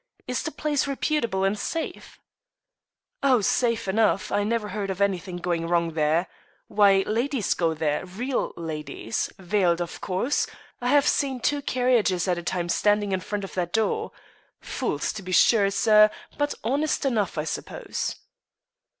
[0.27, 2.19] "Is the place reputable and safe?"
[3.21, 6.25] "Oh, safe enough; I never heard of anything going wrong there.
[6.67, 10.47] Why, ladies go there; real ladies; veiled, of course.
[10.81, 14.11] I have seen two carriages at a time standing in front of that door.
[14.59, 18.15] Fools, to be sure, sir; but honest enough, I suppose."